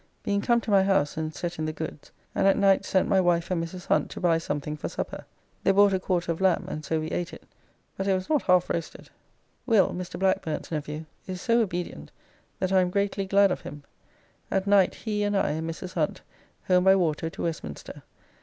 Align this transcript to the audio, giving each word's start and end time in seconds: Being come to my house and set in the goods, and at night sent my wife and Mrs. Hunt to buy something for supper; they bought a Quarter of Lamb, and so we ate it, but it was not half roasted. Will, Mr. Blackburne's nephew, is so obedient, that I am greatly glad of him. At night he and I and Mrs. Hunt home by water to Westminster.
Being 0.23 0.41
come 0.41 0.59
to 0.61 0.71
my 0.71 0.81
house 0.81 1.15
and 1.15 1.31
set 1.31 1.59
in 1.59 1.65
the 1.65 1.71
goods, 1.71 2.09
and 2.33 2.47
at 2.47 2.57
night 2.57 2.85
sent 2.85 3.07
my 3.07 3.21
wife 3.21 3.51
and 3.51 3.63
Mrs. 3.63 3.85
Hunt 3.85 4.09
to 4.09 4.19
buy 4.19 4.39
something 4.39 4.75
for 4.75 4.89
supper; 4.89 5.25
they 5.63 5.69
bought 5.69 5.93
a 5.93 5.99
Quarter 5.99 6.31
of 6.31 6.41
Lamb, 6.41 6.65
and 6.67 6.83
so 6.83 6.99
we 6.99 7.09
ate 7.11 7.33
it, 7.33 7.43
but 7.95 8.07
it 8.07 8.15
was 8.15 8.27
not 8.27 8.41
half 8.41 8.67
roasted. 8.71 9.11
Will, 9.67 9.89
Mr. 9.91 10.17
Blackburne's 10.19 10.71
nephew, 10.71 11.05
is 11.27 11.39
so 11.39 11.61
obedient, 11.61 12.11
that 12.57 12.71
I 12.73 12.81
am 12.81 12.89
greatly 12.89 13.27
glad 13.27 13.51
of 13.51 13.61
him. 13.61 13.83
At 14.49 14.65
night 14.65 14.95
he 14.95 15.21
and 15.21 15.37
I 15.37 15.51
and 15.51 15.69
Mrs. 15.69 15.93
Hunt 15.93 16.21
home 16.65 16.83
by 16.85 16.95
water 16.95 17.29
to 17.29 17.43
Westminster. 17.43 18.01